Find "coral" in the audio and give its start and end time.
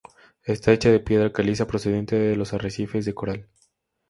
3.13-3.47